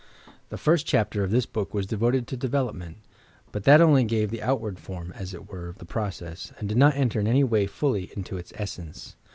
[0.49, 2.95] The first chapter of this book was devoted to Devel opment;
[3.51, 3.77] but that
[4.07, 7.19] gave oniy the "outward form," as it were, of the process; and did not enter
[7.19, 9.15] in any way fully into its essence.